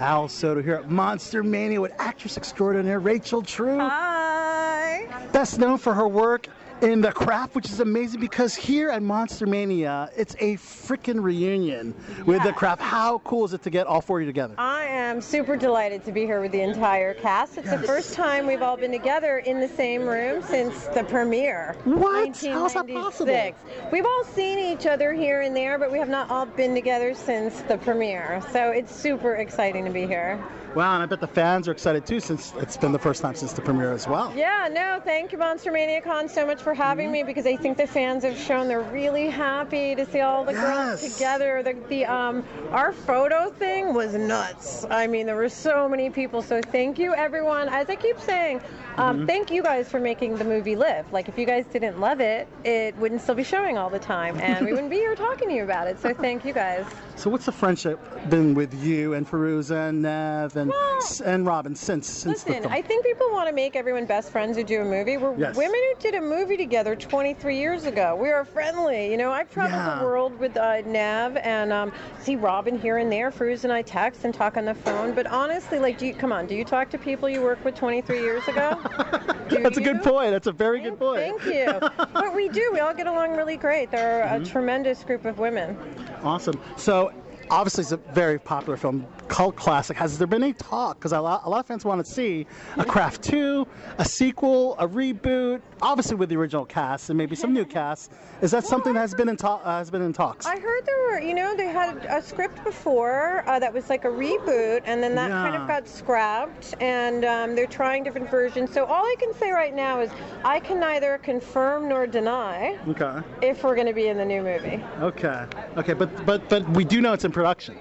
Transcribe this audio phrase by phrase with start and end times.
[0.00, 3.78] Al Soto here at Monster Mania with actress extraordinaire Rachel True.
[3.78, 5.06] Hi.
[5.32, 6.48] Best known for her work
[6.82, 11.94] in The Craft, which is amazing because here at Monster Mania, it's a freaking reunion
[12.26, 12.82] with The Craft.
[12.82, 14.54] How cool is it to get all four of you together?
[14.58, 17.58] I am super delighted to be here with the entire cast.
[17.58, 21.76] It's the first time we've all been together in the same room since the premiere.
[21.84, 22.36] What?
[22.44, 23.58] How is that 1996.
[23.90, 27.14] We've all seen each other here and there, but we have not all been together
[27.14, 28.42] since the premiere.
[28.52, 30.42] So it's super exciting to be here.
[30.76, 33.34] Wow, and I bet the fans are excited too since it's been the first time
[33.34, 34.30] since the premiere as well.
[34.36, 37.76] Yeah, no, thank you, Monster Mania Con, so much for having me because I think
[37.76, 41.62] the fans have shown they're really happy to see all the girls together.
[41.62, 42.42] The, the um,
[42.72, 44.84] our photo thing was nuts.
[44.90, 46.42] I mean, there were so many people.
[46.42, 47.68] So thank you, everyone.
[47.68, 48.60] As I keep saying,
[48.96, 51.12] um, thank you guys for making the movie live.
[51.12, 54.40] Like, if you guys didn't love it, it wouldn't still be showing all the time,
[54.40, 56.00] and we wouldn't be here talking to you about it.
[56.00, 56.84] So thank you guys.
[57.14, 61.74] So what's the friendship been with you and Fairuza and Neve and Well- and Robin
[61.76, 62.74] since since the Listen, film?
[62.74, 65.16] I think people want to make everyone best friends who do a movie.
[65.16, 65.56] We're Yes.
[65.56, 68.16] women who did a movie together 23 years ago.
[68.16, 69.10] We are friendly.
[69.10, 69.98] You know, I've traveled Yeah.
[69.98, 73.30] the world with uh, Neve and um, see Robin here and there.
[73.30, 75.12] Fruz and I text and talk on the phone.
[75.14, 76.46] But honestly, like, do you come on?
[76.46, 78.80] Do you talk to people you worked with 23 years ago?
[79.50, 80.30] That's a good point.
[80.32, 81.20] That's a very good point.
[81.20, 81.78] Thank you.
[82.12, 82.70] but we do.
[82.72, 83.90] We all get along really great.
[83.90, 84.42] They're Mm-hmm.
[84.42, 85.76] a tremendous group of women.
[86.22, 86.60] Awesome.
[86.76, 87.12] So,
[87.50, 89.96] obviously, it's a very popular film, cult classic.
[89.96, 90.98] Has there been any talk?
[90.98, 93.66] Because a lot, a lot of fans want to see a Craft 2,
[93.98, 98.12] a sequel, a reboot, obviously with the original cast and maybe some new cast.
[98.40, 99.62] Is that something that has been in talk?
[99.64, 100.46] Uh, has been in talks?
[100.46, 104.04] I heard there were, you know, they had a script before uh, that was like
[104.04, 108.72] a reboot, and then that kind of got scrapped, and um, they're trying different versions.
[108.72, 110.10] So all I can say right now is
[110.44, 113.20] I can neither confirm nor deny okay.
[113.42, 114.82] if we're going to be in the new movie.
[115.00, 115.46] Okay.
[115.76, 115.94] Okay.
[115.94, 117.76] But but but we do know it's in production.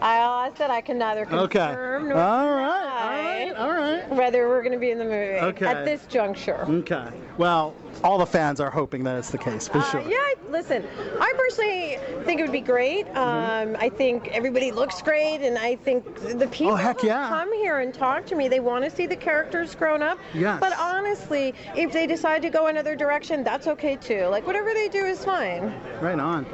[0.00, 1.58] I, I said I can neither Okay.
[1.58, 3.52] confirm nor All deny right.
[3.56, 3.72] All right.
[3.72, 4.08] All right.
[4.10, 5.66] whether we're going to be in the movie Okay.
[5.66, 6.64] at this juncture.
[6.68, 7.08] Okay.
[7.36, 10.00] Well, all the fans are hoping that it's the case for Uh, sure.
[10.02, 10.16] yeah,
[10.48, 10.86] listen,
[11.20, 13.06] I personally think it would be great.
[13.08, 13.72] Mm-hmm.
[13.74, 16.04] Um, I think everybody looks great, and I think
[16.38, 17.28] the people Oh, heck who yeah.
[17.28, 20.18] come here and talk to me, they want to see the characters grown up.
[20.32, 20.60] Yes.
[20.60, 24.26] But honestly, if they decide to go another direction, that's okay too.
[24.26, 25.74] Like, whatever they do is fine.
[26.00, 26.46] Right on.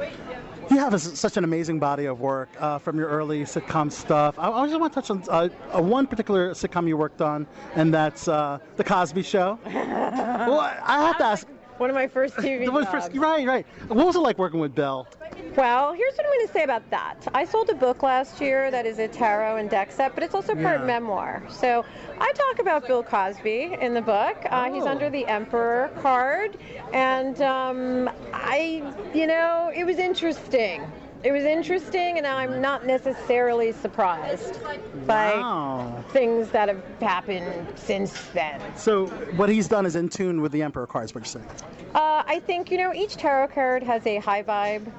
[0.69, 4.37] You have a, such an amazing body of work uh, from your early sitcom stuff.
[4.37, 7.47] I, I just want to touch on uh, uh, one particular sitcom you worked on,
[7.75, 9.57] and that's uh, The Cosby Show.
[9.65, 11.47] well, I have to ask.
[11.77, 13.05] One of my first TV the one jobs.
[13.05, 13.65] first- right, right.
[13.87, 15.07] What was it like working with Bill?
[15.57, 17.15] Well, here's what I'm going to say about that.
[17.33, 20.35] I sold a book last year that is a tarot and deck set, but it's
[20.35, 20.85] also part Yeah.
[20.85, 21.41] memoir.
[21.49, 21.83] So
[22.19, 24.37] I talk about Bill Cosby in the book.
[24.51, 24.89] Uh, He's Oh.
[24.89, 26.57] under the Emperor card,
[26.93, 28.83] and um, I,
[29.15, 30.83] you know, it was interesting.
[31.23, 34.59] It was interesting, and I'm not necessarily surprised
[35.07, 36.03] by Wow.
[36.13, 38.61] things that have happened since then.
[38.75, 41.15] So what he's done is in tune with the Emperor cards.
[41.15, 41.47] What you're saying?
[41.95, 44.91] Uh, I think, you know, each tarot card has a high vibe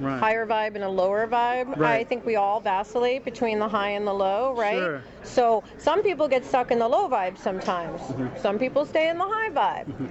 [0.00, 0.18] Right.
[0.18, 1.76] higher vibe and a lower vibe.
[1.76, 2.00] Right.
[2.00, 4.78] I think we all vacillate between the high and the low, right?
[4.78, 5.02] Sure.
[5.22, 8.00] So some people get stuck in the low vibe sometimes.
[8.00, 8.40] Mm-hmm.
[8.40, 10.08] Some people stay in the high vibe.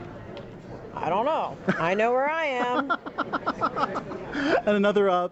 [0.96, 1.58] I don't know.
[1.80, 2.92] I know where I am.
[4.66, 5.30] And another uh,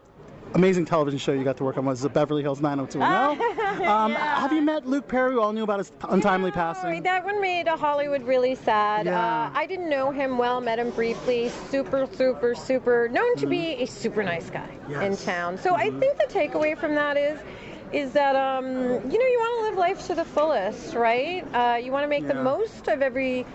[0.53, 3.87] amazing television show you got to work on was the Beverly Hills 90210.
[3.87, 4.39] um, Yeah.
[4.41, 5.33] Have you met Luke Perry?
[5.35, 7.01] We all knew about his untimely No, passing.
[7.03, 9.05] That one made Hollywood really sad.
[9.05, 9.19] Yeah.
[9.19, 11.49] Uh, I didn't know him well, met him briefly.
[11.69, 14.91] Super, super, super known to be a super nice guy in Mm-hmm.
[14.91, 15.19] Yes.
[15.21, 15.29] Mm-hmm.
[15.29, 15.57] town.
[15.57, 17.39] So I think the takeaway from that is.
[17.93, 21.43] Is that um, you know you want to live life to the fullest, right?
[21.53, 23.45] Uh, you want to make the most of every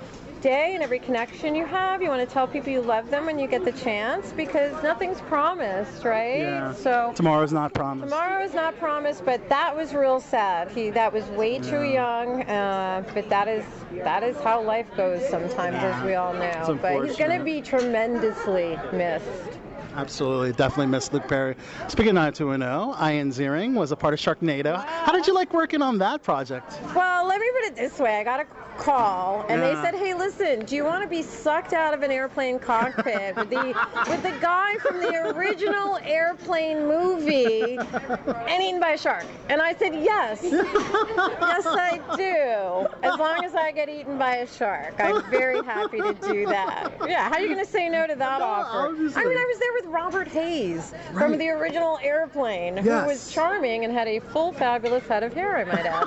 [0.47, 2.01] day and every connection you have.
[2.01, 5.21] You want to tell people you love them when you get the chance because nothing's
[5.23, 6.39] promised, right?
[6.39, 6.73] Yeah.
[6.73, 8.13] So Tomorrow's not promised.
[8.13, 10.71] Tomorrow is not promised, but that was real sad.
[10.71, 13.65] He that was way too young, uh, but that is
[14.05, 16.79] that is how life goes sometimes, as we all It's know.
[16.81, 19.59] But he's going to be tremendously missed.
[19.97, 21.57] Absolutely, definitely missed Luke Perry.
[21.89, 24.85] Speaking of 90210, Ian Ziering was a part of Sharknado.
[24.85, 26.79] How did you like working on that project?
[26.95, 28.47] Well, let me put it this way: I got a
[28.79, 29.69] call, and Yeah.
[29.75, 33.37] they said, "Hey, listen, do you want to be sucked out of an airplane cockpit
[33.37, 33.75] with the
[34.09, 39.75] with the guy from the original airplane movie and eaten by a shark?" And I
[39.75, 42.89] said, "Yes, yes, I do.
[43.07, 46.91] As long as I get eaten by a shark, I'm very happy to do that.
[47.07, 48.89] Yeah, how are you going to say no to that offer?
[48.89, 49.23] obviously.
[49.23, 51.23] I mean, I was there with Robert Hays Right.
[51.23, 55.57] from the original Airplane, who was charming and had a full, fabulous head of hair,
[55.57, 56.07] I might add.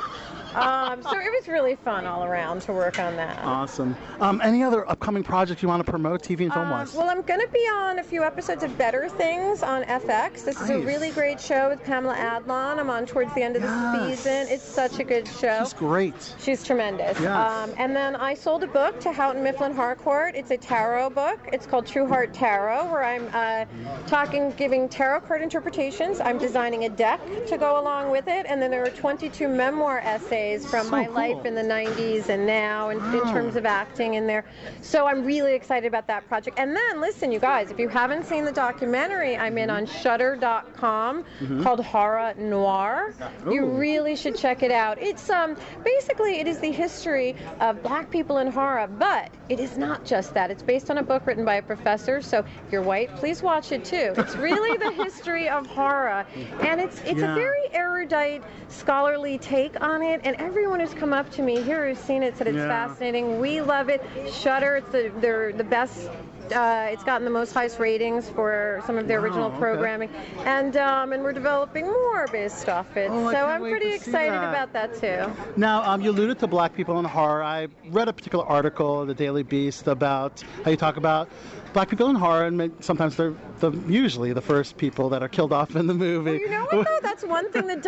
[0.55, 3.39] Um, so it was really fun all around to work on that.
[3.43, 3.95] Awesome.
[4.19, 6.93] Um, any other upcoming projects you want to promote, TV and film Um, wise?
[6.93, 10.43] well, I'm going to be on a few episodes of Better Things on FX.
[10.45, 12.79] This is a really great show with Pamela Adlon.
[12.79, 14.19] I'm on towards the end of the Yes.
[14.21, 14.47] season.
[14.49, 15.59] It's such a good show.
[15.59, 16.35] She's great.
[16.39, 17.19] She's tremendous.
[17.19, 17.29] Yes.
[17.51, 20.35] Um, and then I sold a book to Houghton Mifflin Harcourt.
[20.35, 21.39] It's a tarot book.
[21.53, 23.65] It's called True Heart Tarot, where I'm uh,
[24.07, 26.19] talking, giving tarot card interpretations.
[26.19, 29.99] I'm designing a deck to go along with it, and then there are 22 memoir
[29.99, 30.38] essays
[30.69, 31.13] from So my cool.
[31.15, 34.45] life in the 90s and now, in, in terms of acting in there.
[34.81, 36.57] So I'm really excited about that project.
[36.59, 41.23] And then, listen, you guys, if you haven't seen the documentary, I'm in on Shudder.com
[41.63, 43.13] called Horror Noir.
[43.49, 45.01] You really should check it out.
[45.01, 49.77] It's um basically it is the history of black people in horror, but it is
[49.77, 50.51] not just that.
[50.51, 52.21] It's based on a book written by a professor.
[52.21, 54.13] So if you're white, please watch it too.
[54.17, 56.25] It's really the history of horror,
[56.61, 57.31] and it's it's Yeah.
[57.31, 60.21] a very erudite, scholarly take on it.
[60.29, 62.67] And everyone who's come up to me here who's seen it said it's Yeah.
[62.67, 63.39] fascinating.
[63.39, 63.99] We love it.
[64.31, 66.07] Shudder, it's the they're the best.
[66.55, 69.57] Uh, it's gotten the most highest ratings for some of their Wow, original okay.
[69.57, 70.09] programming,
[70.45, 73.09] and um, and we're developing more based off it.
[73.11, 74.49] Oh, so I'm pretty excited that.
[74.49, 75.31] about that too.
[75.57, 77.41] Now, um, you alluded to black people in horror.
[77.43, 81.27] I read a particular article in the Daily Beast about how you talk about
[81.73, 85.51] black people in horror, and sometimes they're the, usually the first people that are killed
[85.53, 86.31] off in the movie.
[86.31, 86.99] Well, you know what though?
[87.01, 87.75] That's one thing the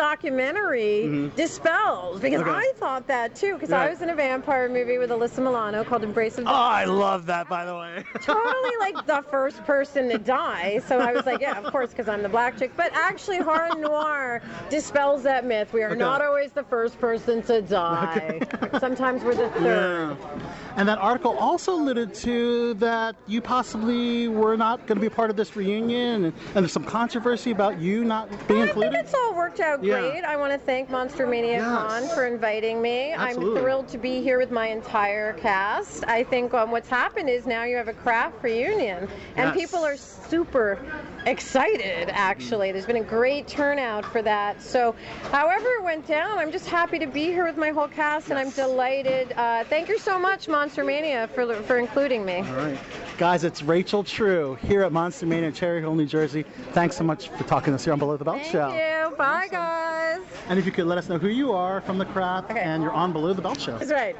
[0.45, 2.49] documentary dispels because Mm-hmm.
[2.49, 2.57] Okay.
[2.59, 3.81] I thought that too because Yeah.
[3.81, 7.25] I was in a vampire movie with Alyssa Milano called Embrace of oh, I love
[7.27, 8.03] that, by the way.
[8.21, 10.81] totally like the first person to die.
[10.87, 12.71] So I was like, yeah, of course, because I'm the black chick.
[12.75, 15.71] But actually, horror noir dispels that myth.
[15.73, 15.99] We are Okay.
[15.99, 18.39] not always the first person to die.
[18.79, 20.17] Sometimes we're the third.
[20.19, 20.39] Yeah.
[20.77, 25.29] And that article also alluded to that you possibly were not going to be part
[25.29, 29.13] of this reunion, and, and there's some controversy about you not being I think it's
[29.13, 30.00] all worked out Yeah.
[30.00, 30.23] great.
[30.23, 31.63] I want to thank Monster Mania Yes.
[31.68, 33.13] Con for inviting me.
[33.13, 33.56] Absolutely.
[33.57, 36.03] I'm thrilled to be here with my entire cast.
[36.07, 39.56] I think um, what's happened is now you have a craft reunion, and Yes.
[39.56, 40.79] people are super
[41.25, 42.09] excited.
[42.09, 44.62] Actually, there's been a great turnout for that.
[44.62, 44.95] So,
[45.31, 48.39] however it went down, I'm just happy to be here with my whole cast, and
[48.39, 49.33] I'm delighted.
[49.35, 52.38] Uh, thank you so much, Monster Mania, for for including me.
[52.38, 52.79] All right.
[53.18, 56.44] Guys, it's Rachel True here at Monster Mania Cherry Hill, New Jersey.
[56.71, 58.69] Thanks so much for talking to us here on Below the Belt Show.
[58.71, 59.09] Thank Show.
[59.09, 59.15] you.
[59.15, 60.21] Bye, guys.
[60.50, 62.59] And if you could let us know who you are from the craft Okay.
[62.59, 63.77] and you're on Below the Belt Show.
[63.77, 64.15] That's right.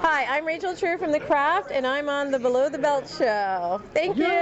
[0.00, 3.80] Hi, I'm Rachel True from The Craft, and I'm on the Below the Belt show.
[3.92, 4.26] Thank Yeah.
[4.28, 4.32] you.